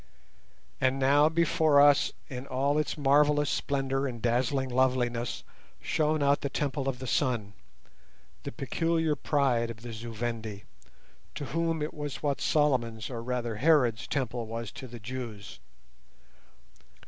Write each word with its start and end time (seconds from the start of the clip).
And 0.81 0.97
now 0.97 1.29
before 1.29 1.79
us, 1.79 2.11
in 2.27 2.47
all 2.47 2.79
its 2.79 2.97
marvellous 2.97 3.51
splendour 3.51 4.07
and 4.07 4.19
dazzling 4.19 4.69
loveliness, 4.69 5.43
shone 5.79 6.23
out 6.23 6.41
the 6.41 6.49
Temple 6.49 6.89
of 6.89 6.97
the 6.97 7.05
Sun—the 7.05 8.51
peculiar 8.51 9.15
pride 9.15 9.69
of 9.69 9.83
the 9.83 9.93
Zu 9.93 10.11
Vendi, 10.11 10.63
to 11.35 11.45
whom 11.45 11.83
it 11.83 11.93
was 11.93 12.23
what 12.23 12.41
Solomon's, 12.41 13.11
or 13.11 13.21
rather 13.21 13.57
Herod's, 13.57 14.07
Temple 14.07 14.47
was 14.47 14.71
to 14.71 14.87
the 14.87 14.99
Jews. 14.99 15.59